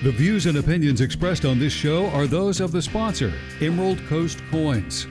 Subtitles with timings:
[0.00, 4.40] The views and opinions expressed on this show are those of the sponsor, Emerald Coast
[4.48, 5.08] Coins.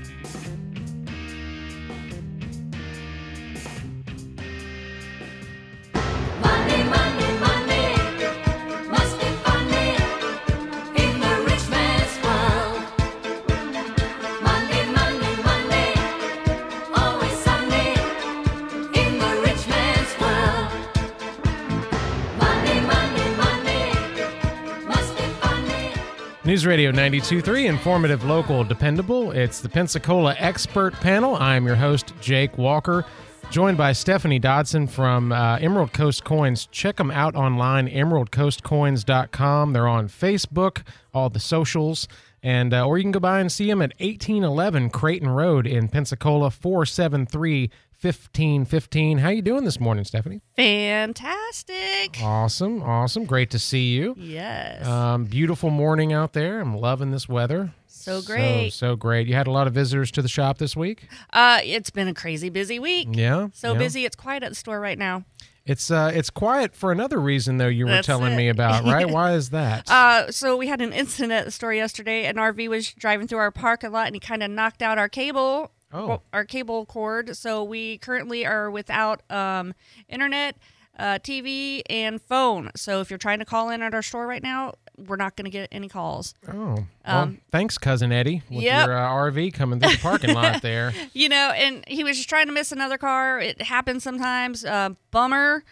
[26.68, 29.32] Radio 92.3, informative, local, dependable.
[29.32, 31.38] It's the Pensacola Expert Panel.
[31.38, 33.06] I'm your host, Jake Walker,
[33.50, 36.66] joined by Stephanie Dodson from uh, Emerald Coast Coins.
[36.66, 39.72] Check them out online, emeraldcoastcoins.com.
[39.72, 42.10] They're on Facebook, all the socials,
[42.44, 45.88] and uh, or you can go by and see them at 1811 Creighton Road in
[45.88, 49.18] Pensacola, 473 1515.
[49.18, 50.42] How you doing this morning, Stephanie?
[50.56, 52.20] Fantastic.
[52.22, 53.26] Awesome, awesome.
[53.26, 54.16] Great to see you.
[54.18, 54.86] Yes.
[54.86, 56.60] Um, beautiful morning out there.
[56.60, 57.74] I'm loving this weather.
[57.88, 58.70] So great.
[58.70, 59.28] So, so great.
[59.28, 61.08] You had a lot of visitors to the shop this week.
[61.34, 63.10] uh, it's been a crazy busy week.
[63.12, 63.48] Yeah.
[63.54, 63.80] So yeah.
[63.80, 65.26] busy, it's quiet at the store right now.
[65.66, 67.68] It's uh, it's quiet for another reason though.
[67.68, 69.10] You were That's telling me about right?
[69.10, 69.90] Why is that?
[69.92, 72.26] Uh, so we had an incident at the store yesterday.
[72.26, 75.10] An RV was driving through our parking lot and he kind of knocked out our
[75.10, 76.22] cable, Oh.
[76.34, 77.36] our cable cord.
[77.38, 79.74] So we currently are without um,
[80.10, 80.58] internet,
[81.00, 82.72] uh, TV, and phone.
[82.76, 85.46] So if you're trying to call in at our store right now, we're not going
[85.46, 86.34] to get any calls.
[86.48, 88.88] oh, well, um, thanks, cousin Eddie, with Yep.
[88.88, 90.92] your uh, RV coming through the parking lot there.
[91.14, 93.40] You know, and he was just trying to miss another car.
[93.40, 94.66] It happens sometimes.
[94.66, 95.64] Uh, bummer,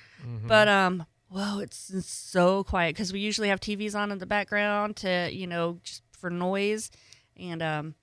[0.47, 4.95] but um, whoa, it's so quiet because we usually have TVs on in the background
[4.97, 6.91] to you know just for noise,
[7.35, 7.95] and um,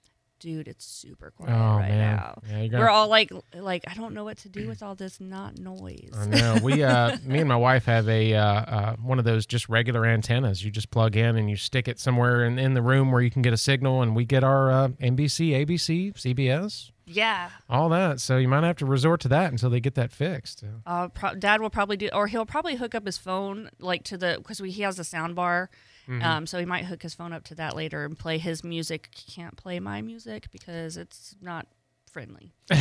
[0.43, 2.39] dude, it's super quiet Oh right man, now.
[2.49, 5.21] yeah, gonna We're all like, like I don't know what to do with all this
[5.21, 6.11] not noise.
[6.15, 6.59] I know.
[6.63, 10.05] We, uh, me and my wife have a uh, uh, one of those just regular
[10.05, 10.65] antennas.
[10.65, 13.31] You just plug in and you stick it somewhere in, in the room where you
[13.31, 18.21] can get a signal, and we get our uh, NBC, ABC, CBS, yeah, all that.
[18.21, 20.65] So you might have to resort to that until they get that fixed.
[20.87, 24.17] uh, pro- Dad will probably do, or he'll probably hook up his phone like to
[24.19, 25.71] the because he has a sound bar.
[26.13, 26.23] Mm-hmm.
[26.25, 29.09] Um, so he might hook his phone up to that later and play his music.
[29.35, 31.67] Can't play my music because it's not
[32.11, 32.53] friendly.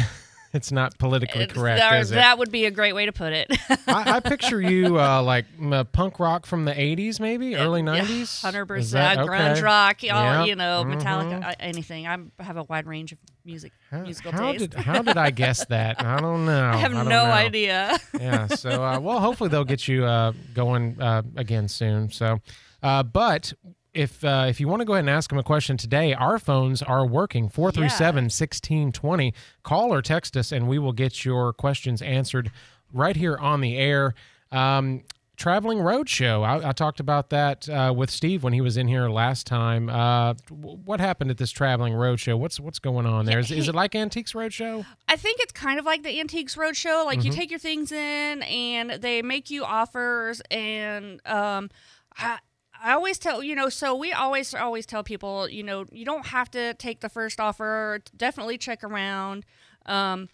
[0.54, 2.16] It's not politically It's- correct, that, is it?
[2.16, 3.48] that would be a great way to put it.
[3.88, 7.82] I, I picture you uh, like m- uh, punk rock from the '80s, maybe early
[7.82, 8.42] '90s.
[8.42, 9.30] Hundred percent okay.
[9.30, 10.44] grunge rock, all, Yeah.
[10.44, 11.02] you know, Mhm.
[11.02, 12.06] Metallica, uh, anything.
[12.06, 14.72] I'm, I have a wide range of music How, musical how taste.
[14.72, 16.04] did how did I guess that?
[16.04, 16.66] I don't know.
[16.68, 17.32] I have don't no know.
[17.32, 17.98] idea.
[18.20, 18.48] yeah.
[18.48, 22.12] So, uh, well, hopefully they'll get you uh, going uh, again soon.
[22.12, 22.42] So,
[22.84, 23.54] uh, but
[23.94, 26.40] if uh, if you want to go ahead and ask them a question today, our
[26.40, 29.34] phones are working 437 1620.
[29.64, 32.52] Call or text us, and we will get your questions answered
[32.94, 34.14] right here on the air.
[34.52, 35.04] Um,
[35.38, 36.46] Traveling Roadshow.
[36.46, 39.90] I, I talked about that uh, with Steve when he was in here last time.
[39.90, 42.38] Uh, what happened at this Traveling Roadshow?
[42.38, 43.40] What's what's going on there?
[43.40, 44.86] Is, is it like Antiques Roadshow?
[45.08, 47.06] I think it's kind of like the Antiques Roadshow.
[47.06, 47.28] Like Mm-hmm.
[47.28, 51.70] you take your things in and they make you offers, and um,
[52.18, 52.38] I.
[52.84, 56.28] I always tell you know, so we always always tell people, you know, you don't
[56.28, 58.02] have to take the first offer.
[58.16, 59.46] Definitely check around.
[59.86, 60.30] Um,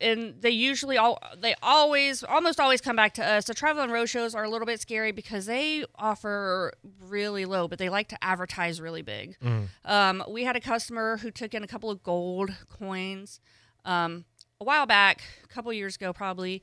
[0.00, 3.44] and they usually all they always almost always come back to us.
[3.44, 7.68] The travel and road shows are a little bit scary because they offer really low,
[7.68, 9.36] but they like to advertise really big.
[9.84, 13.38] Um, we had a customer who took in a couple of gold coins
[13.84, 14.24] um,
[14.60, 16.62] a while back, a couple years ago probably,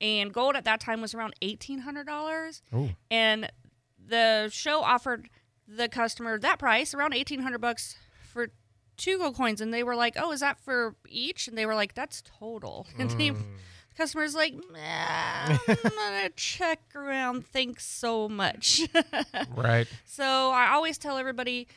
[0.00, 2.62] and gold at that time was around eighteen hundred dollars,
[3.10, 3.50] and
[4.08, 5.28] the show offered
[5.66, 7.96] the customer that price around eighteen hundred bucks
[8.32, 8.48] for
[8.96, 11.74] two gold coins, and they were like, "Oh, is that for each?" And they were
[11.74, 13.16] like, "That's total." And mm.
[13.16, 13.34] the
[13.96, 17.46] customer's like, "I'm gonna check around.
[17.46, 18.82] Thanks so much."
[19.54, 19.86] Right.
[20.04, 21.68] so I always tell everybody,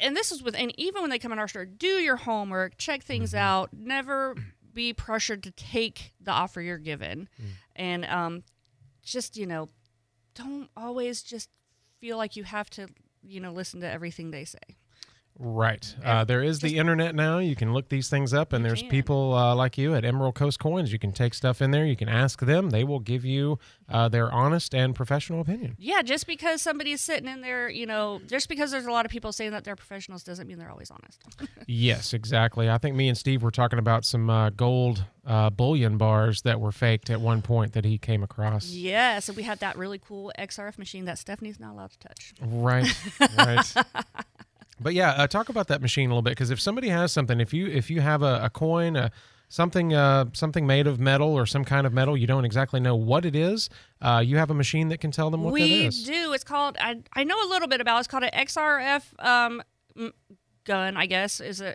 [0.00, 2.76] and this is with, and even when they come in our store, do your homework,
[2.78, 3.38] check things mm-hmm.
[3.38, 4.36] out, never
[4.72, 7.46] be pressured to take the offer you're given, mm.
[7.76, 8.42] and um,
[9.02, 9.68] just you know,
[10.38, 11.50] don't always just
[12.00, 12.88] feel like you have to,
[13.22, 14.76] you know, listen to everything they say.
[15.40, 15.94] Right.
[16.04, 17.38] Uh, there is the internet now.
[17.38, 20.58] You can look these things up, and there's people uh, like you at Emerald Coast
[20.58, 20.92] Coins.
[20.92, 21.86] You can take stuff in there.
[21.86, 22.70] You can ask them.
[22.70, 25.76] They will give you uh, their honest and professional opinion.
[25.78, 29.12] Yeah, just because somebody's sitting in there, you know, just because there's a lot of
[29.12, 31.22] people saying that they're professionals doesn't mean they're always honest.
[31.68, 32.68] yes, exactly.
[32.68, 36.60] I think me and Steve were talking about some uh, gold uh, bullion bars that
[36.60, 38.70] were faked at one point that he came across.
[38.70, 42.34] yeah, so we had that really cool XRF machine that Stephanie's not allowed to touch.
[42.40, 42.88] Right.
[43.36, 43.72] Right.
[44.80, 47.40] But yeah, uh, talk about that machine a little bit because if somebody has something,
[47.40, 49.10] if you if you have a, a coin, a
[49.48, 52.16] something uh, something made of metal or some kind of metal.
[52.16, 53.68] You don't exactly know what it is.
[54.00, 56.04] Uh, you have a machine that can tell them what that we is.
[56.04, 56.32] do.
[56.32, 56.76] It's called.
[56.80, 57.96] I I know a little bit about.
[57.96, 58.00] it.
[58.00, 59.62] It's called an XRF um,
[60.64, 60.96] gun.
[60.96, 61.74] I guess is a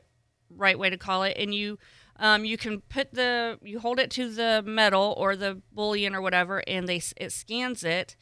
[0.50, 1.36] right way to call it.
[1.38, 1.78] And you
[2.18, 6.22] um, you can put the you hold it to the metal or the bullion or
[6.22, 8.16] whatever, and they it scans it.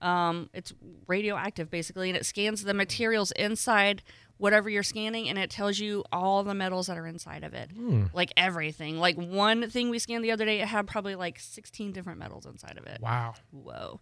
[0.00, 0.72] Um, it's
[1.08, 4.02] radioactive basically, and it scans the materials inside
[4.38, 7.70] whatever you're scanning, and it tells you all the metals that are inside of it,
[7.72, 8.04] Hmm.
[8.12, 8.98] like everything.
[8.98, 12.46] Like one thing we scanned the other day, it had probably like 16 different metals
[12.46, 13.00] inside of it.
[13.00, 13.34] Wow.
[13.50, 14.00] Whoa.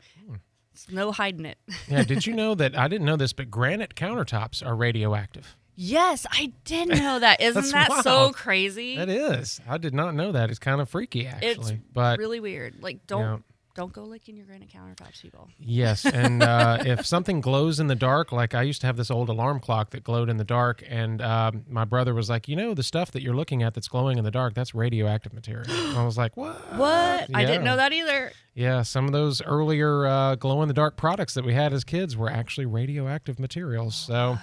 [0.73, 1.59] It's no hiding it.
[1.89, 2.03] Yeah.
[2.05, 2.79] did you know that?
[2.79, 5.57] I didn't know this, but granite countertops are radioactive.
[5.75, 7.41] yes, I did know that.
[7.41, 8.97] Isn't that so crazy?
[8.97, 9.61] That is.
[9.69, 10.51] I did not know that.
[10.51, 11.49] It's kind of freaky, actually.
[11.51, 12.83] it's but really weird.
[12.83, 13.39] Like don't Yeah.
[13.77, 15.49] Don't go licking your granite countertops, people.
[15.59, 19.11] Yes, and uh, if something glows in the dark, like I used to have this
[19.11, 22.57] old alarm clock that glowed in the dark, and um, my brother was like, "You
[22.57, 25.71] know, the stuff that you're looking at that's glowing in the dark, that's radioactive material."
[25.71, 27.31] And I was like, "What?" What?
[27.35, 28.33] I didn't know that either.
[28.55, 31.85] Yeah, some of those earlier uh, glow in the dark products that we had as
[31.85, 33.95] kids were actually radioactive materials.
[33.95, 34.39] So,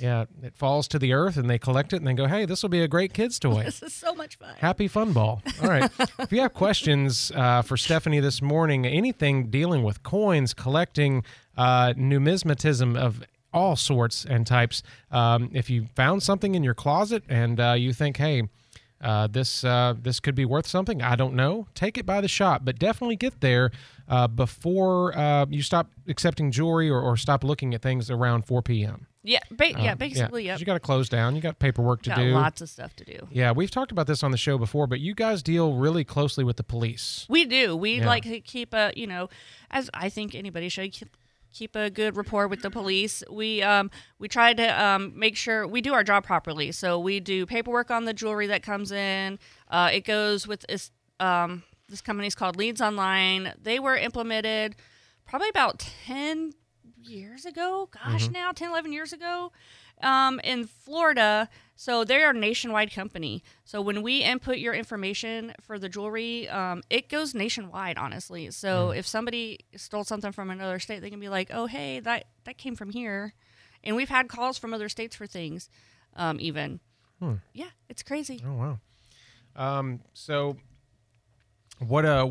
[0.00, 2.62] yeah, it falls to the earth, and they collect it, and they go, "Hey, this
[2.62, 4.54] will be a great kids' toy." This is so much fun.
[4.58, 5.42] Happy Fun Ball.
[5.62, 5.90] All right.
[6.18, 11.24] if you have questions uh, for Stephanie this morning, anything dealing with coins, collecting,
[11.56, 17.22] uh, numismatism of all sorts and types, um, if you found something in your closet
[17.28, 18.42] and uh, you think, hey,
[19.04, 21.02] uh, this uh, this could be worth something.
[21.02, 21.68] I don't know.
[21.74, 23.70] Take it by the shop, but definitely get there
[24.08, 28.62] uh, before uh, you stop accepting jewelry or, or stop looking at things around 4
[28.62, 29.06] p.m.
[29.26, 30.60] Yeah, ba- yeah, Um, basically, 'cause yep.
[30.60, 31.34] You got to close down.
[31.34, 32.30] You got paperwork to Got do.
[32.32, 33.26] lots of stuff to do.
[33.30, 36.44] Yeah, we've talked about this on the show before, but you guys deal really closely
[36.44, 37.24] with the police.
[37.28, 37.74] We do.
[37.74, 38.06] We Yeah.
[38.06, 39.30] like to keep a, you know,
[39.70, 41.16] as I think anybody should keep,
[41.54, 43.22] keep a good rapport with the police.
[43.30, 46.72] We um we try to um make sure we do our job properly.
[46.72, 49.38] So we do paperwork on the jewelry that comes in.
[49.68, 50.90] Uh, it goes with this
[51.20, 53.52] um this company's called Leads Online.
[53.62, 54.76] They were implemented
[55.26, 56.52] probably about 10
[57.02, 57.88] years ago.
[57.92, 59.52] Gosh, now 10 11 years ago.
[60.04, 63.42] Um, in Florida, so they're a nationwide company.
[63.64, 67.96] So when we input your information for the jewelry, um, it goes nationwide.
[67.96, 72.00] Honestly, so if somebody stole something from another state, they can be like, "Oh, hey,
[72.00, 73.34] that that came from here,"
[73.82, 75.68] and we've had calls from other states for things,
[76.14, 76.80] um, even.
[77.54, 78.42] Yeah, it's crazy.
[78.46, 78.78] Oh wow.
[79.56, 80.58] Um, so
[81.78, 82.30] what uh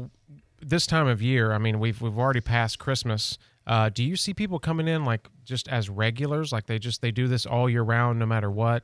[0.61, 3.37] this time of year, I mean we've we've already passed Christmas.
[3.65, 7.11] Uh, do you see people coming in like just as regulars, like they just they
[7.11, 8.83] do this all year round no matter what?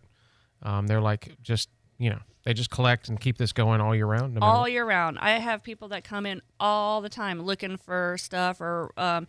[0.61, 4.05] Um, they're like just you know, they just collect and keep this going all year
[4.05, 5.19] round no all year round.
[5.19, 9.27] I have people that come in all the time looking for stuff or um,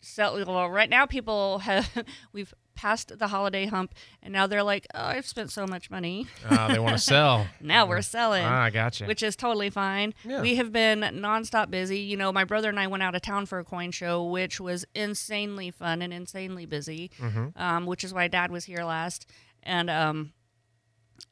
[0.00, 0.42] sell.
[0.44, 1.88] Well, right now, people have
[2.32, 3.92] we've passed the holiday hump,
[4.22, 6.28] and now they're like, "Oh, I've spent so much money.
[6.48, 7.48] Ah, they want to sell.
[7.60, 9.04] Now we're selling." Ah, I gotcha.
[9.06, 10.14] Which is totally fine.
[10.24, 10.40] Yeah.
[10.40, 11.98] We have been nonstop busy.
[11.98, 14.60] You know, my brother and I went out of town for a coin show, which
[14.60, 17.10] was insanely fun and insanely busy.
[17.18, 17.60] Mm-hmm.
[17.60, 19.28] Um, which is why Dad was here last,
[19.64, 20.32] and um,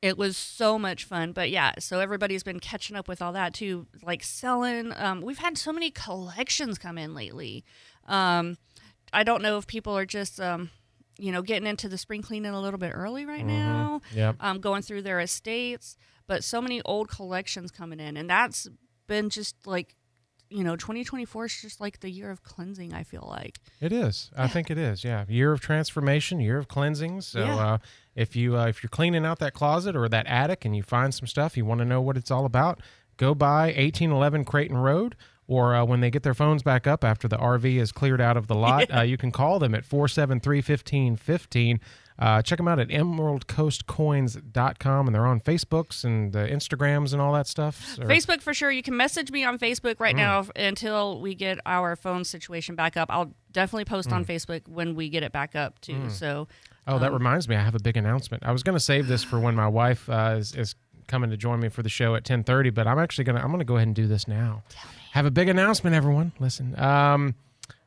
[0.03, 1.31] it was so much fun.
[1.31, 4.93] But yeah, so everybody's been catching up with all that too, like selling.
[4.97, 7.65] Um, we've had so many collections come in lately.
[8.09, 8.57] Um,
[9.13, 10.71] I don't know if people are just, um,
[11.19, 14.37] you know, getting into the spring cleaning a little bit early right now, Yep.
[14.41, 15.97] um, going through their estates.
[16.27, 18.69] But so many old collections coming in, and that's
[19.07, 19.95] been just like,
[20.51, 22.93] you know, 2024 is just like the year of cleansing.
[22.93, 23.59] I feel like.
[23.81, 24.31] It is.
[24.37, 25.05] I think it is.
[25.05, 27.21] Yeah, year of transformation, year of cleansing.
[27.23, 27.57] So Yeah.
[27.57, 27.79] uh,
[28.15, 31.15] if you uh, if you're cleaning out that closet or that attic and you find
[31.15, 32.81] some stuff you want to know what it's all about,
[33.17, 35.17] go by 1811 Creighton Road.
[35.49, 38.37] Or uh, when they get their phones back up after the RV is cleared out
[38.37, 41.81] of the lot, uh, you can call them at 473 1515.
[42.19, 47.33] Uh, check them out at emeraldcoastcoins.com and they're on Facebooks and uh, Instagrams and all
[47.35, 47.99] that stuff.
[48.01, 48.71] Or- Facebook for sure.
[48.71, 50.01] You can message me on Facebook Mm.
[50.01, 53.09] right now until we get our phone situation back up.
[53.11, 54.13] I'll definitely post Mm.
[54.15, 56.09] on Facebook when we get it back up too.
[56.11, 56.49] So
[56.89, 57.57] Oh, that reminds me.
[57.57, 58.45] I have a big announcement.
[58.47, 60.77] I was going to save this for when my wife uh, is, is
[61.07, 63.49] coming to join me for the show at 10:30, but I'm actually going to I'm
[63.49, 64.63] going to go ahead and do this now.
[65.13, 66.33] Have a big announcement, everyone.
[66.39, 66.79] Listen.
[66.79, 67.35] Um,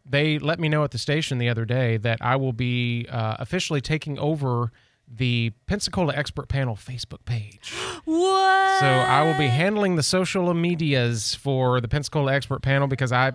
[0.09, 3.35] they let me know at the station the other day that I will be uh,
[3.39, 4.71] officially taking over
[5.07, 7.73] the Pensacola Expert Panel Facebook page.
[8.05, 8.79] what?
[8.79, 13.33] So I will be handling the social medias for the Pensacola Expert Panel because I,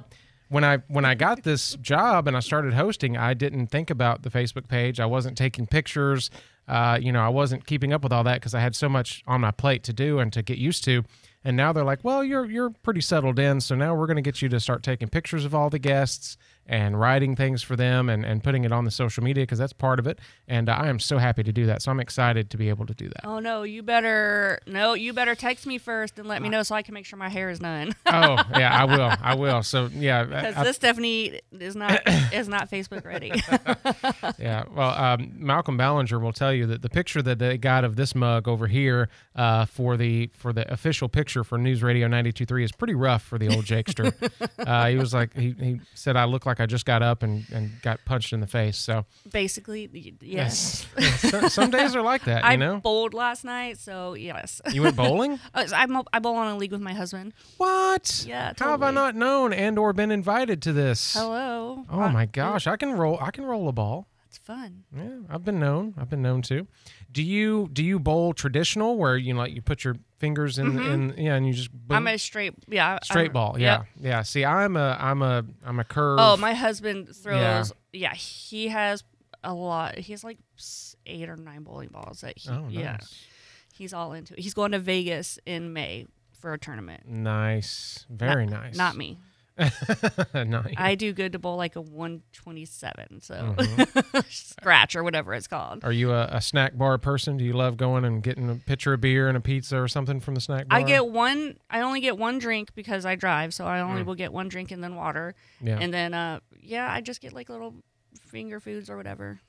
[0.54, 4.22] when I when I got this job and I started hosting, I didn't think about
[4.22, 5.00] the Facebook page.
[5.00, 6.30] I wasn't taking pictures.
[6.68, 9.24] Uh, you know, I wasn't keeping up with all that because I had so much
[9.26, 11.02] on my plate to do and to get used to.
[11.42, 14.22] And now they're like, "Well, you're you're pretty settled in, so now we're going to
[14.22, 18.08] get you to start taking pictures of all the guests and writing things for them
[18.08, 20.18] and, and putting it on the social media because that's part of it.
[20.48, 21.82] And uh, I am so happy to do that.
[21.82, 23.24] So I'm excited to be able to do that.
[23.24, 26.74] Oh no, you better no, you better text me first and let me know so
[26.74, 27.92] I can make sure my hair is done.
[28.06, 29.12] oh yeah, I will.
[29.22, 29.62] I will.
[29.62, 32.00] So yeah, Because this Stephanie is not
[32.32, 33.32] is not Facebook ready.
[34.38, 37.96] Yeah, well, um, Malcolm Ballinger will tell you that the picture that they got of
[37.96, 42.64] this mug over here uh, for the for the official picture for News Radio 92.3
[42.64, 44.12] is pretty rough for the old Jakester.
[44.58, 47.44] uh, he was like, he, he said, I look like I just got up and,
[47.52, 48.76] and got punched in the face.
[48.78, 50.86] So Basically, y- yes.
[51.18, 52.78] some, some days are like that, you I know.
[52.80, 54.60] bowled last night, so yes.
[54.72, 55.38] You went bowling?
[55.54, 57.32] I'm a, I bowl on a league with my husband.
[57.56, 58.24] What?
[58.26, 61.14] Yeah, How have I not known and or been invited to this?
[61.14, 61.84] Hello.
[61.90, 63.18] Oh Uh, my gosh, I can roll.
[63.20, 64.06] I can roll a ball.
[64.28, 64.82] It's fun.
[64.96, 65.94] Yeah, I've been known.
[65.96, 66.66] I've been known to.
[67.14, 70.78] Do you do you bowl traditional where you know, like you put your fingers in
[70.78, 71.92] in yeah and you just boom, Mm-hmm.
[71.94, 73.56] I'm a straight yeah straight I'm- ball?
[73.58, 73.86] yep.
[74.00, 74.22] Yeah, yeah.
[74.22, 76.18] See, I'm a I'm a I'm a curve.
[76.20, 77.72] Oh, my husband throws.
[77.92, 78.10] Yeah.
[78.10, 78.14] Yeah.
[78.14, 79.04] he has
[79.44, 79.96] a lot.
[79.96, 80.38] He has like
[81.06, 82.50] eight or nine bowling balls that he.
[82.50, 82.98] Oh, Yeah,
[83.74, 84.40] he's all into it.
[84.40, 86.06] He's going to Vegas in May
[86.40, 87.06] for a tournament.
[87.08, 88.76] Nice, very Not- nice.
[88.76, 89.18] Not me.
[90.34, 90.74] nice.
[90.76, 94.18] I do good to bowl like a 127, so Mm-hmm.
[94.30, 95.84] scratch or whatever it's called.
[95.84, 97.36] Are you a, a snack bar person?
[97.36, 100.20] Do you love going and getting a pitcher of beer and a pizza or something
[100.20, 100.78] from the snack bar?
[100.78, 101.56] I get one.
[101.70, 104.06] I only get one drink because I drive, so I only Mm.
[104.06, 105.78] will get one drink and then water, yeah.
[105.80, 107.74] and then uh yeah, I just get like little
[108.20, 109.40] finger foods or whatever.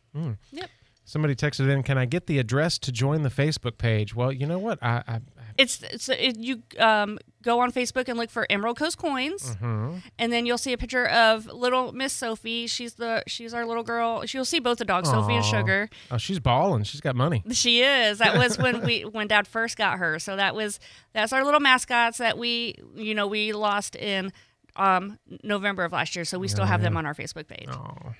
[0.52, 0.70] Yep.
[1.08, 4.46] Somebody texted in, "Can I get the address to join the Facebook page?" Well, you
[4.48, 4.80] know what?
[4.82, 5.20] I, I
[5.58, 10.02] It's it's it, you um go on Facebook and look for Emerald Coast Coins, mhm.
[10.20, 12.68] and then you'll see a picture of little Miss Sophie.
[12.68, 14.24] She's the she's our little girl.
[14.26, 15.90] You'll see both the dogs, Sophie and Sugar.
[16.12, 16.84] oh, she's balling.
[16.84, 17.44] She's got money.
[17.52, 18.18] She is.
[18.18, 20.20] That was when we when Dad first got her.
[20.20, 20.80] So that was
[21.14, 24.34] that's our little mascots that we you know we lost in
[24.76, 26.26] um November of last year.
[26.26, 27.70] So we still have them on our Facebook page.
[27.72, 28.16] Oh, They'll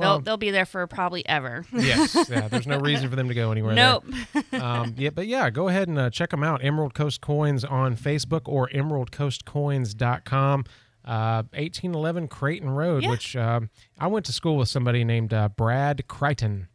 [0.00, 1.64] well, they'll be there for probably ever.
[1.72, 2.48] yes, yeah.
[2.48, 3.74] There's no reason for them to go anywhere.
[3.74, 4.04] nope.
[4.52, 6.64] um, yeah, but yeah, go ahead and uh, check them out.
[6.64, 10.64] Emerald Coast Coins on Facebook or emeraldcoastcoins.com.
[11.02, 13.10] Uh, 1811 Creighton Road, Yeah.
[13.10, 16.68] which um, I went to school with somebody named uh, Brad Crichton,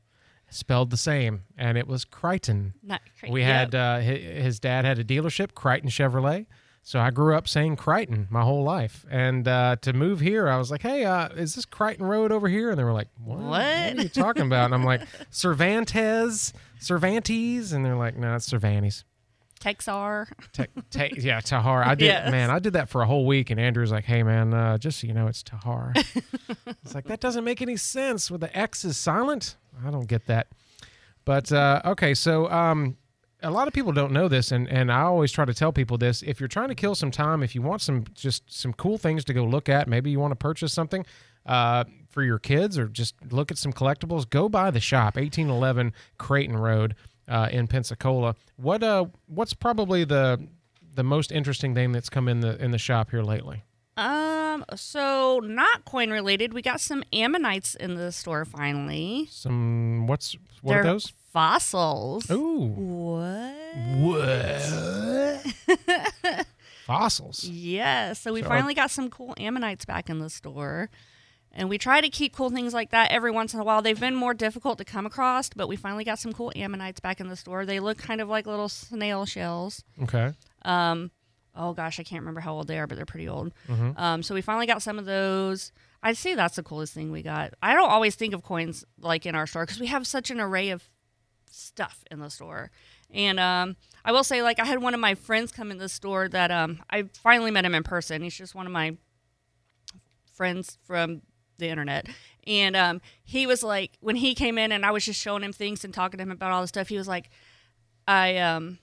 [0.49, 2.73] spelled the same, and it was Crichton.
[2.81, 3.73] Not We yep.
[3.73, 6.47] had uh, hi- his dad had a dealership, Crichton Chevrolet.
[6.87, 10.57] So I grew up saying Crichton my whole life, and uh, to move here, I
[10.57, 13.39] was like, "Hey, uh, is this Crichton Road over here?" And they were like, "What?
[13.39, 13.59] What?
[13.97, 15.01] are you talking about?" And I'm like,
[15.31, 19.03] "Cervantes, Cervantes," and they're like, "No, it's Cervantes."
[19.59, 20.27] Texar.
[20.53, 21.83] Te- te- yeah, Tahar.
[21.83, 22.29] I did, Yes.
[22.29, 22.51] man.
[22.51, 25.07] I did that for a whole week, and Andrew's like, "Hey, man, uh, just so
[25.07, 25.91] you know, it's Tahar."
[26.67, 28.29] it's like that doesn't make any sense.
[28.29, 29.57] With the X is silent.
[29.83, 30.49] I don't get that.
[31.25, 32.97] But uh, okay, so um,
[33.45, 35.97] a lot of people don't know this, and and I always try to tell people
[35.97, 36.23] this.
[36.23, 39.23] If you're trying to kill some time, if you want some just some cool things
[39.25, 41.05] to go look at, maybe you want to purchase something.
[41.45, 44.27] Uh, for your kids, or just look at some collectibles.
[44.27, 46.95] Go by the shop, eighteen eleven Creighton Road
[47.27, 48.35] uh, in Pensacola.
[48.55, 50.47] What uh, what's probably the
[50.95, 53.63] the most interesting thing that's come in the in the shop here lately?
[54.55, 54.65] Um.
[54.77, 56.53] So not coin related.
[56.53, 59.27] We got some ammonites in the store finally.
[59.31, 61.13] Some what's what They're are those?
[61.33, 62.29] Fossils.
[62.31, 63.55] Ooh, What?
[63.99, 65.45] what?
[66.85, 67.43] Fossils.
[67.43, 68.13] Yeah.
[68.13, 70.89] So we So- finally got some cool ammonites back in the store.
[71.57, 73.81] And we try to keep cool things like that every once in a while.
[73.81, 77.21] They've been more difficult to come across, but we finally got some cool ammonites back
[77.21, 77.65] in the store.
[77.65, 79.81] They look kind of like little snail shells.
[80.03, 80.33] Okay.
[80.63, 81.11] Um,
[81.55, 83.53] oh gosh, I can't remember how old they are, but they're pretty old.
[83.67, 83.97] Mhm.
[83.99, 85.71] Um, so we finally got some of those.
[86.03, 87.53] I'd say that's the coolest thing we got.
[87.63, 90.39] I don't always think of coins like in our store because we have such an
[90.39, 90.89] array of
[91.49, 92.69] stuff in the store.
[93.11, 95.87] And um, I will say, like, I had one of my friends come in the
[95.89, 98.21] store that um, I finally met him in person.
[98.21, 98.97] He's just one of my
[100.33, 101.21] friends from
[101.57, 102.07] the internet.
[102.45, 105.53] And um, he was like, when he came in and I was just showing him
[105.53, 107.29] things and talking to him about all the stuff, he was like,
[108.07, 108.79] I, um,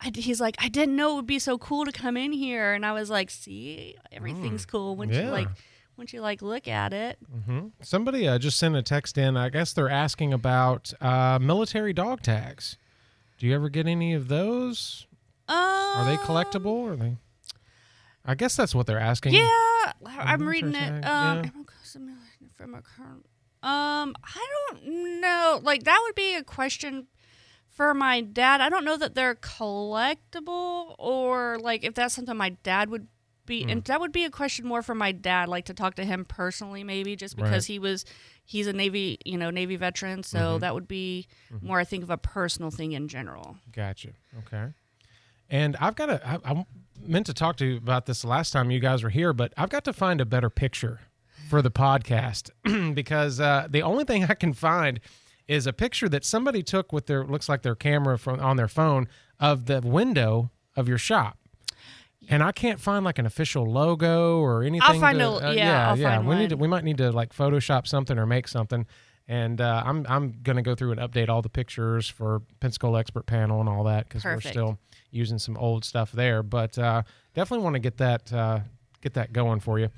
[0.00, 2.72] I, he's like, I didn't know it would be so cool to come in here.
[2.72, 5.24] And I was like, see, everything's cool when yeah.
[5.24, 5.48] you like,
[5.96, 7.18] once you like look at it.
[7.46, 9.36] hmm Somebody uh, just sent a text in.
[9.36, 12.76] I guess they're asking about uh, military dog tags.
[13.38, 15.06] Do you ever get any of those?
[15.48, 16.92] Are they Um, collectible?
[16.92, 17.16] Are they?
[18.24, 19.32] I guess that's what they're asking.
[19.34, 21.04] Yeah, I'm reading tag, it.
[21.04, 21.30] yeah.
[21.54, 21.96] Um, Coast
[22.56, 23.24] from a current.
[23.62, 25.60] Um, I don't know.
[25.62, 27.06] Like that would be a question
[27.78, 28.60] for my dad.
[28.60, 33.06] I don't know that they're collectible or like if that's something my dad would
[33.46, 33.62] be.
[33.62, 33.70] Hmm.
[33.70, 36.24] And that would be a question more for my dad, like to talk to him
[36.24, 37.74] personally, maybe just because Right.
[37.74, 38.04] he was
[38.44, 40.22] he's a Navy, you know, Navy veteran.
[40.22, 40.58] So Mm-hmm.
[40.58, 41.26] that would be
[41.62, 43.56] more, I think, of a personal thing in general.
[43.72, 44.10] Gotcha.
[44.40, 44.66] Okay.
[45.50, 46.20] And I've got to.
[46.28, 46.66] I, I
[47.00, 49.70] meant to talk to you about this last time you guys were here, but I've
[49.70, 51.00] got to find a better picture
[51.48, 52.50] for the podcast
[52.94, 55.00] because uh, the only thing I can find
[55.48, 58.68] is a picture that somebody took with their looks like their camera from on their
[58.68, 59.08] phone
[59.40, 61.38] of the window of your shop.
[62.30, 64.82] And I can't find like an official logo or anything.
[64.82, 66.20] I'll find to- a- uh, yeah, yeah, I'll yeah.
[66.20, 68.86] we need to, we might need to like Photoshop something or make something.
[69.26, 73.26] And uh, I'm I'm gonna go through and update all the pictures for Pensacola Expert
[73.26, 74.78] Panel and all that because we're still
[75.10, 76.42] using some old stuff there.
[76.42, 77.02] But uh,
[77.34, 78.60] definitely want to get that uh,
[79.02, 79.88] get that going for you.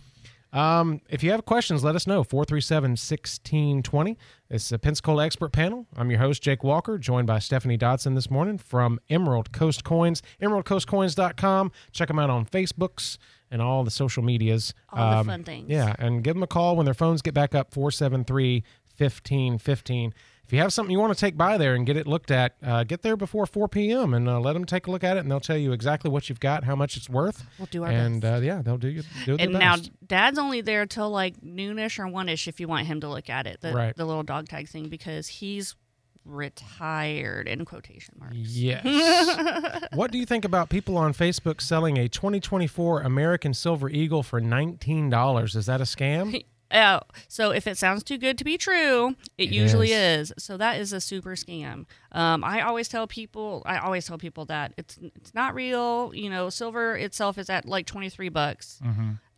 [0.52, 2.25] Um, if you have questions, let us know.
[2.25, 4.19] 437 1620.
[4.49, 5.87] It's the Pensacola Expert Panel.
[5.97, 10.23] I'm your host, Jake Walker, joined by Stephanie Dodson this morning from Emerald Coast Coins.
[10.42, 11.71] EmeraldCoastCoins.com.
[11.92, 13.16] Check them out on Facebooks
[13.50, 14.75] and all the social medias.
[14.92, 15.69] All the Um, fun things.
[15.71, 18.64] Yeah, and give them a call when their phones get back up 473
[18.99, 20.12] 1515.
[20.50, 22.57] If you have something you want to take by there and get it looked at,
[22.61, 24.14] uh, get there before 4 p.m.
[24.14, 26.28] and uh, let them take a look at it, and they'll tell you exactly what
[26.28, 27.45] you've got, how much it's worth.
[27.57, 28.42] We'll do our and best.
[28.42, 29.92] uh, yeah, they'll do you do their And now best.
[30.04, 33.47] dad's only there till like noonish or one-ish if you want him to look at
[33.47, 33.95] it, the, Right.
[33.95, 35.76] the little dog tag thing, because he's
[36.25, 38.35] retired in quotation marks.
[38.37, 39.87] Yes.
[39.95, 44.40] what do you think about people on Facebook selling a 2024 American Silver Eagle for
[44.40, 45.57] $19?
[45.57, 46.45] Is that a scam?
[46.73, 50.31] Oh, so if it sounds too good to be true, it, It usually is.
[50.31, 50.45] is.
[50.45, 51.87] So that is a super scam.
[52.12, 56.12] Um, I always tell people, I always tell people that it's it's not real.
[56.15, 58.81] You know, silver itself is at like twenty three bucks.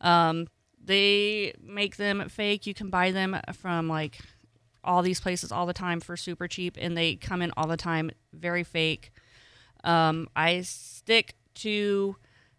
[0.03, 0.47] Um,
[0.85, 2.67] they make them fake.
[2.67, 4.19] You can buy them from like
[4.85, 7.77] all these places all the time for super cheap, and they come in all the
[7.77, 9.11] time very fake.
[9.85, 12.17] Um, I stick to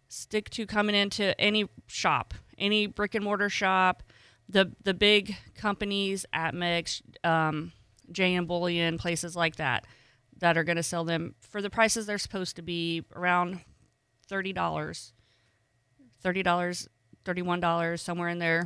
[0.08, 4.02] stick to coming into any shop, any brick and mortar shop,
[4.48, 7.72] the the big companies, APMEX, um,
[8.12, 9.86] JM Bullion, places like that,
[10.38, 13.60] that are going to sell them for the prices they're supposed to be around
[14.28, 15.12] thirty dollars,
[16.22, 16.88] thirty dollars,
[17.24, 18.64] thirty one dollars, somewhere in there.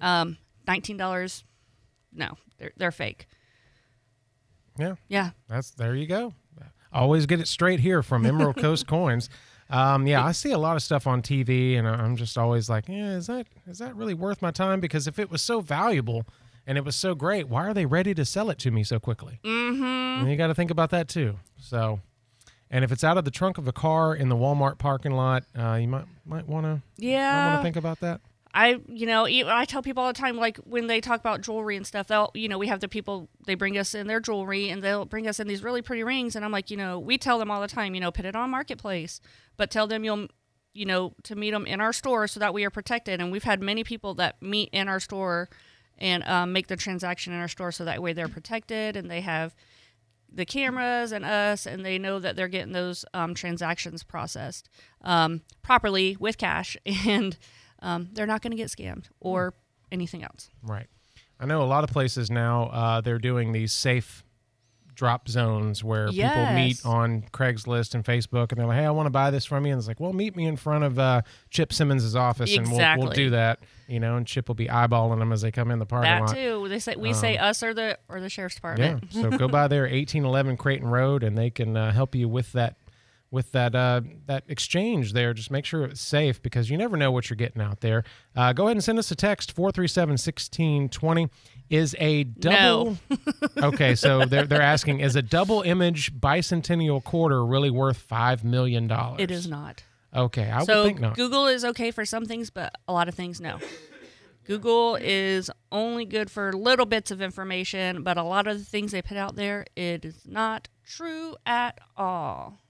[0.00, 1.44] Um, nineteen dollars.
[2.12, 3.26] No, they're they're fake.
[4.78, 4.96] Yeah.
[5.08, 6.34] Yeah, That's there you go.
[6.92, 9.28] Always get it straight here from Emerald Coast Coins.
[9.68, 12.88] Um, yeah, I see a lot of stuff on TV, and I'm just always like,
[12.88, 14.80] yeah, is that is that really worth my time?
[14.80, 16.24] Because if it was so valuable
[16.66, 19.00] and it was so great, why are they ready to sell it to me so
[19.00, 19.40] quickly?
[19.44, 19.84] Mm-hmm.
[20.20, 21.36] And you got to think about that too.
[21.58, 22.00] So,
[22.70, 25.44] and if it's out of the trunk of a car in the Walmart parking lot,
[25.58, 27.48] uh, you might might want to yeah.
[27.48, 28.20] want to think about that.
[28.56, 31.76] I, you know, I tell people all the time, like when they talk about jewelry
[31.76, 34.70] and stuff, they'll, you know, we have the people, they bring us in their jewelry
[34.70, 36.34] and they'll bring us in these really pretty rings.
[36.34, 38.34] And I'm like, you know, we tell them all the time, you know, put it
[38.34, 39.20] on Marketplace,
[39.58, 40.28] but tell them you'll,
[40.72, 43.20] you know, to meet them in our store so that we are protected.
[43.20, 45.50] And we've had many people that meet in our store
[45.98, 49.20] and um, make the transaction in our store so that way they're protected and they
[49.20, 49.54] have
[50.32, 54.70] the cameras and us and they know that they're getting those um, transactions processed
[55.02, 56.74] um, properly with cash
[57.06, 57.36] and
[57.80, 59.54] um, they're not going to get scammed or
[59.92, 60.86] anything else Right.
[61.38, 64.24] I know a lot of places now uh, they're doing these safe
[64.96, 69.06] drop zones where people meet on Craigslist and Facebook, and they're like, "Hey, I want
[69.06, 71.20] to buy this from you." And it's like, "Well, meet me in front of uh,
[71.50, 75.18] Chip Simmons' office, and we'll, we'll do that." You know, and Chip will be eyeballing
[75.18, 76.34] them as they come in the parking that lot.
[76.34, 79.04] too they say we say us or the or the sheriff's department.
[79.10, 79.22] Yeah.
[79.22, 82.52] so go by there, eighteen eleven Creighton Road, and they can uh, help you with
[82.52, 82.76] that
[83.30, 85.34] with that uh, that exchange there.
[85.34, 88.04] Just make sure it's safe because you never know what you're getting out there.
[88.34, 91.30] Uh, go ahead and send us a text 437-1620.
[91.68, 92.96] Is a double
[93.58, 98.86] Okay, so they're they're asking is a double image bicentennial quarter really worth 5 million
[98.86, 99.20] dollars?
[99.20, 99.82] it is not
[100.14, 101.16] Okay, I so would think not.
[101.16, 103.58] google is okay for some things but a lot of things no
[104.44, 108.92] google is only good for little bits of information but a lot of the things
[108.92, 112.60] they put out there it is not true at all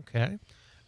[0.00, 0.38] Okay.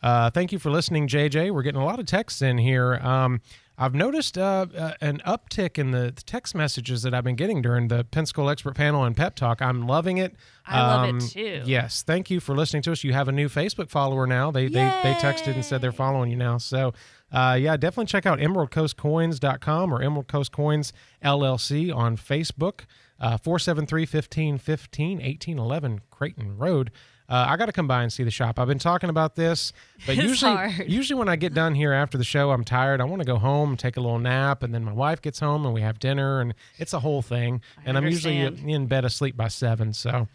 [0.03, 1.53] Uh, thank you for listening, JJ.
[1.53, 2.95] We're getting a lot of texts in here.
[3.03, 3.41] Um,
[3.79, 7.89] I've noticed uh, uh, an uptick in the text messages that I've been getting during
[7.89, 9.63] the Pensacola Expert Panel and Pep Talk.
[9.63, 10.35] I'm loving it.
[10.67, 11.63] I love it Um, too.
[11.65, 13.03] Yes, thank you for listening to us.
[13.05, 14.51] You have a new Facebook follower now.
[14.51, 16.59] They they, they texted and said they're following you now.
[16.59, 16.93] So,
[17.33, 20.93] uh, yeah, definitely check out emeraldcoastcoins.com or Emerald Coast Coins
[21.25, 22.81] LLC on Facebook.
[23.21, 26.91] Uh, 473 1515 1811 Creighton Road.
[27.33, 28.59] Uh, I got to come by and see the shop.
[28.59, 29.73] I've been talking about this,
[30.05, 30.85] but It's usually, hard.
[30.87, 33.01] usually when I get done here after the show, I'm tired.
[33.01, 35.65] I want to go home take a little nap, and then my wife gets home
[35.65, 37.63] and we have dinner, and it's a whole thing.
[37.87, 39.95] and I'm usually in bed asleep by seven.
[39.95, 40.29] So,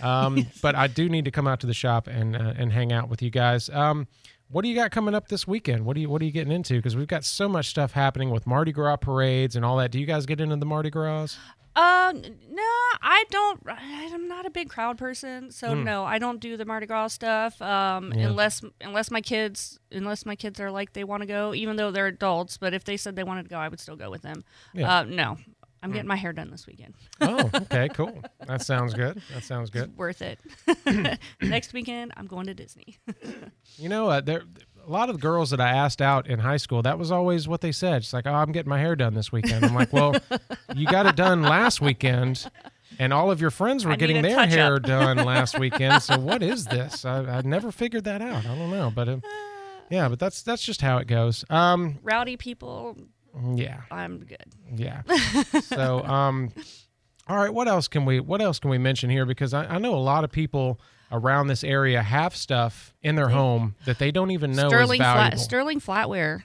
[0.00, 2.92] um, but I do need to come out to the shop and uh, and hang
[2.92, 3.68] out with you guys.
[3.70, 4.06] Um,
[4.48, 5.84] what do you got coming up this weekend?
[5.84, 6.74] What do you What are you getting into?
[6.76, 9.90] Because we've got so much stuff happening with Mardi Gras parades and all that.
[9.90, 11.36] Do you guys get into the Mardi Gras?
[11.76, 12.62] Uh, no,
[13.02, 13.60] I don't.
[13.68, 17.60] I'm not a big crowd person, so no, I don't do the Mardi Gras stuff.
[17.60, 18.12] Um.
[18.14, 18.28] Yeah.
[18.28, 21.90] unless unless my kids unless my kids are like they want to go, even though
[21.90, 22.56] they're adults.
[22.56, 24.42] But if they said they wanted to go, I would still go with them.
[24.72, 25.00] Yeah.
[25.00, 25.36] Uh, no,
[25.82, 26.94] I'm getting my hair done this weekend.
[27.20, 28.22] Oh, okay, cool.
[28.46, 29.20] That sounds good.
[29.32, 29.96] That sounds good.
[29.96, 30.38] Worth it.
[31.40, 32.96] Next weekend, I'm going to Disney.
[33.78, 34.42] You know, uh, there
[34.86, 36.80] a lot of the girls that I asked out in high school.
[36.80, 37.96] That was always what they said.
[38.02, 39.66] It's like, oh, I'm getting my hair done this weekend.
[39.66, 40.14] I'm like, well,
[40.76, 42.48] you got it done last weekend,
[42.98, 46.02] and all of your friends were I getting their hair done last weekend.
[46.02, 47.04] So what is this?
[47.04, 48.44] I, I never figured that out.
[48.46, 49.16] I don't know, but uh,
[49.90, 51.44] yeah, but that's that's just how it goes.
[51.50, 52.96] Um, Rowdy people,
[53.54, 54.46] yeah, I'm good.
[54.74, 55.02] yeah.
[55.62, 56.52] so, um,
[57.28, 57.52] all right.
[57.52, 59.26] What else can we What else can we mention here?
[59.26, 60.80] Because I, I know a lot of people
[61.12, 65.06] around this area have stuff in their home that they don't even know Sterling is
[65.06, 65.30] valuable.
[65.36, 66.42] flat, Sterling flatware.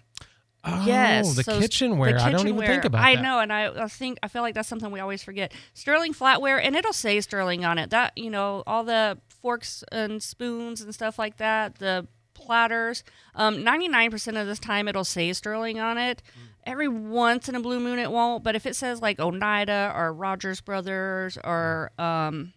[0.63, 2.13] Oh, yes, the so kitchenware.
[2.13, 3.21] the I don't even think about I that.
[3.21, 5.51] know, and I, I think I feel like that's something we always forget.
[5.73, 7.89] Sterling flatware, and it'll say Sterling on it.
[7.89, 13.03] That you know, all the forks and spoons and stuff like that, the platters.
[13.33, 16.21] Um, Ninety-nine percent of this time, it'll say Sterling on it.
[16.63, 18.43] Every once in a blue moon, it won't.
[18.43, 22.53] But if it says like Oneida or Rogers Brothers or um,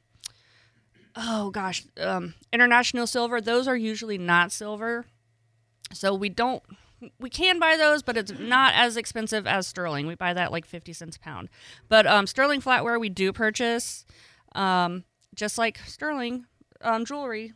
[1.17, 5.07] oh gosh, um, International Silver, those are usually not silver.
[5.95, 6.63] So we don't
[7.19, 10.07] we can buy those, but it's not as expensive as sterling.
[10.07, 11.49] We buy that like 50 cents a pound.
[11.89, 14.05] But um, sterling flatware we do purchase,
[14.55, 16.47] um, just like sterling
[16.81, 17.53] um, jewelry,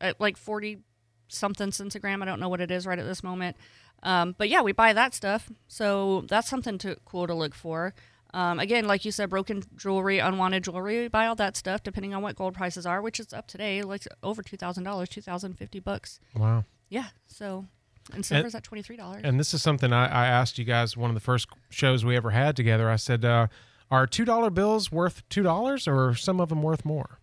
[0.00, 0.80] at like 40
[1.28, 2.22] something cents a gram.
[2.22, 3.56] I don't know what it is right at this moment.
[4.02, 5.50] Um, but yeah, we buy that stuff.
[5.66, 7.94] So that's something to cool to look for.
[8.34, 12.14] Um, again, like you said, broken jewelry, unwanted jewelry, we buy all that stuff depending
[12.14, 15.22] on what gold prices are, which is up today, like over two thousand dollars, two
[15.22, 16.18] thousand fifty bucks.
[16.34, 16.64] Wow.
[16.88, 17.06] Yeah.
[17.26, 17.66] So,
[18.12, 19.22] and silver's at twenty three dollars.
[19.24, 22.16] And this is something I, I asked you guys one of the first shows we
[22.16, 22.90] ever had together.
[22.90, 23.46] I said, uh,
[23.90, 27.18] "Are two dollar bills worth two dollars, or are some of them worth more?"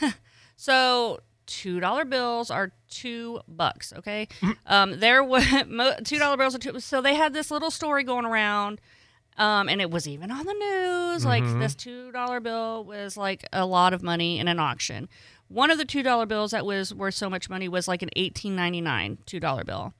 [0.56, 3.92] So two dollar bills are two bucks.
[3.98, 4.28] Okay,
[4.66, 5.44] um, there was
[6.04, 6.80] two dollar bills are two.
[6.80, 8.80] So they had this little story going around,
[9.36, 11.24] um, and it was even on the news.
[11.24, 15.08] Like this two dollar bill was like a lot of money in an auction.
[15.48, 18.10] One of the two dollar bills that was worth so much money was like an
[18.16, 19.94] eighteen ninety nine two dollar bill.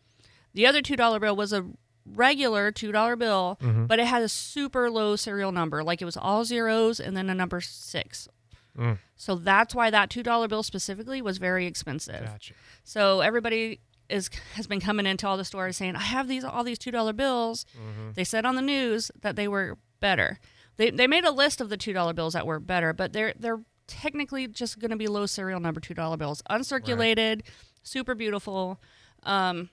[0.56, 1.66] The other two dollar bill was a
[2.06, 3.84] regular two dollar bill, mm-hmm.
[3.84, 5.84] but it had a super low serial number.
[5.84, 8.26] Like it was all zeros and then a number six.
[8.76, 8.98] Mm.
[9.16, 12.24] So that's why that two dollar bill specifically was very expensive.
[12.24, 12.54] Gotcha.
[12.84, 16.64] So everybody is has been coming into all the stores saying, "I have these all
[16.64, 18.12] these two dollar bills." Mm-hmm.
[18.14, 20.38] They said on the news that they were better.
[20.78, 23.34] They they made a list of the two dollar bills that were better, but they're
[23.38, 27.42] they're technically just going to be low serial number two dollar bills, uncirculated,
[27.82, 28.80] super beautiful.
[29.22, 29.68] Um,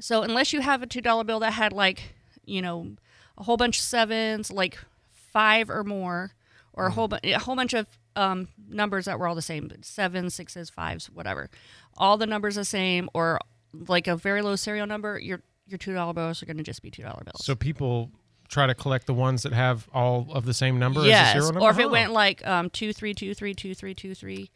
[0.00, 2.96] so unless you have a two dollar bill that had like you know
[3.38, 4.78] a whole bunch of sevens, like
[5.10, 6.32] five or more,
[6.72, 9.70] or a whole bu- a whole bunch of um, numbers that were all the same,
[9.82, 11.50] sevens, sixes, fives, whatever,
[11.96, 13.38] all the numbers the same, or
[13.72, 16.82] like a very low serial number, your your two dollar bills are going to just
[16.82, 17.44] be two dollar bills.
[17.44, 18.10] So people
[18.48, 21.40] try to collect the ones that have all of the same number as yes, the
[21.40, 21.66] serial number.
[21.66, 24.50] or if it went like um, two three two three two three two three,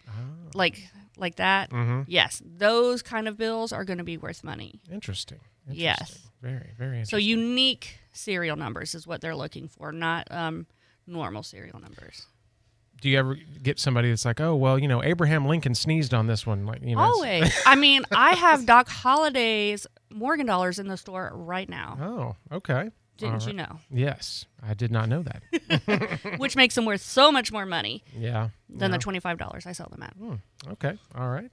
[0.54, 0.88] like
[1.20, 1.70] like that.
[1.70, 2.04] Mhm.
[2.08, 4.80] Yes, those kind of bills are going to be worth money.
[4.90, 5.38] Interesting.
[5.68, 6.00] Yes.
[6.00, 6.30] Interesting.
[6.42, 10.66] Very, very So unique serial numbers is what they're looking for, not um,
[11.06, 12.26] normal serial numbers.
[13.00, 16.26] Do you ever get somebody that's like, oh, well, you know, Abraham Lincoln sneezed on
[16.26, 17.02] this one, like you know?
[17.02, 17.50] Always.
[17.64, 21.96] I mean, I have Doc Holliday's Morgan dollars in the store right now.
[22.50, 22.90] Oh, okay.
[23.20, 23.78] Didn't All you know?
[23.90, 26.20] Yes, I did not know that.
[26.38, 28.48] Which makes them worth so much more money yeah.
[28.70, 28.96] than yeah.
[28.96, 30.14] the twenty-five dollars I sell them at.
[30.72, 30.98] Okay.
[31.14, 31.50] All right.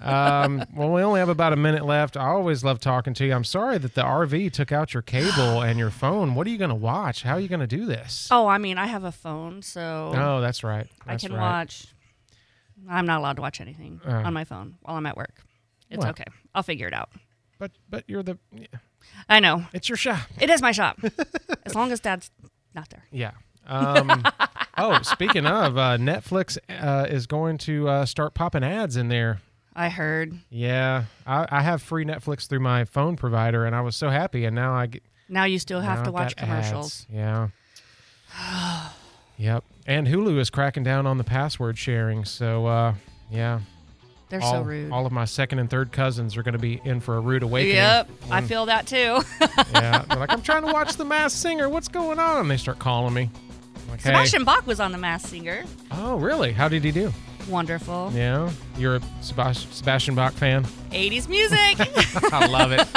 [0.00, 2.18] um, well, we only have about a minute left.
[2.18, 3.32] I always love talking to you.
[3.32, 6.34] I'm sorry that the RV took out your cable and your phone.
[6.34, 7.22] What are you going to watch?
[7.22, 8.28] How are you going to do this?
[8.30, 10.86] Oh, I mean, I have a phone, so Oh, that's right.
[11.06, 11.40] I can right.
[11.40, 11.86] watch.
[12.90, 14.10] I'm not allowed to watch anything Oh.
[14.10, 15.40] on my phone while I'm at work.
[15.88, 16.10] It's Well.
[16.10, 16.24] okay.
[16.54, 17.10] I'll figure it out.
[17.58, 18.38] But but you're the
[19.28, 19.66] I know.
[19.72, 20.20] it's your shop.
[20.40, 20.98] It is my shop.
[21.66, 22.30] as long as dad's
[22.74, 23.04] not there.
[23.10, 23.32] Yeah.
[23.66, 24.24] Um,
[24.76, 29.40] oh, speaking of, uh, Netflix uh, is going to uh, start popping ads in there.
[29.74, 30.38] I heard.
[30.50, 34.44] Yeah, I, I have free Netflix through my phone provider, and I was so happy.
[34.44, 37.06] And now I get Now you still have to watch commercials.
[37.06, 37.06] ads.
[37.10, 37.48] Yeah.
[39.38, 39.64] yep.
[39.86, 42.24] And Hulu is cracking down on the password sharing.
[42.24, 42.94] So uh,
[43.30, 43.60] yeah,
[44.32, 44.90] They're all, so rude.
[44.90, 47.42] all of my second and third cousins are going to be in for a rude
[47.42, 47.76] awakening.
[47.76, 48.46] Yep, I mm.
[48.46, 48.96] feel that too.
[49.74, 51.68] yeah, they're like, I'm trying to watch The Masked Singer.
[51.68, 52.40] What's going on?
[52.40, 53.28] And they start calling me.
[53.90, 54.08] Like, hey.
[54.08, 55.64] Sebastian Bach was on The Masked Singer.
[55.90, 56.52] Oh, really?
[56.52, 57.12] How did he do?
[57.46, 58.10] Wonderful.
[58.14, 60.64] Yeah, you're a Sebas- Sebastian Bach fan.
[60.92, 61.76] 80s music.
[62.32, 62.88] I love it.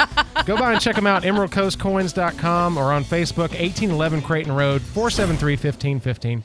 [0.46, 6.44] Go by and check them out, emeraldcoastcoins.com or on Facebook, 1811 Creighton Road, 473 1515.